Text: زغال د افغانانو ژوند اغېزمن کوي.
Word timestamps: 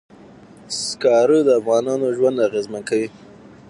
زغال 0.83 1.29
د 1.45 1.49
افغانانو 1.59 2.07
ژوند 2.17 2.43
اغېزمن 2.47 2.81
کوي. 2.89 3.07